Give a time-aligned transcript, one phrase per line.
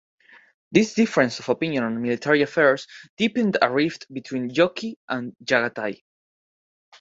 [0.71, 6.01] This difference of opinion on military affairs deepened a rift between Jochi and Chagatai.